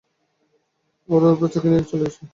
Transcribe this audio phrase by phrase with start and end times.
[1.09, 2.21] ওরা ওর বাচ্চাকেও নিয়ে গেছে।